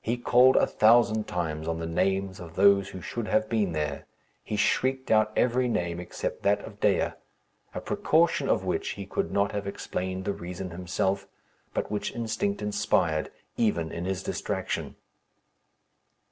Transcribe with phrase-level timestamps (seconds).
[0.00, 4.06] He called a thousand times on the names of those who should have been there.
[4.42, 7.10] He shrieked out every name except that of Dea
[7.72, 11.28] a precaution of which he could not have explained the reason himself,
[11.74, 14.96] but which instinct inspired even in his distraction.